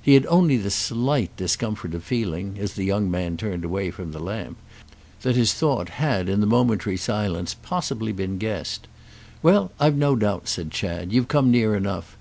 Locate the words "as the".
2.58-2.84